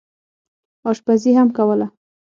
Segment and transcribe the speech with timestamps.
[0.89, 1.87] اشپزي هم کوله.